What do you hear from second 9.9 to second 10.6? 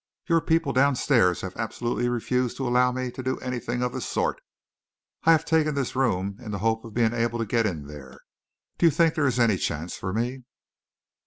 for me?"